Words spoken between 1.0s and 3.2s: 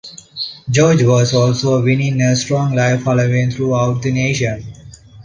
was also winning a strong live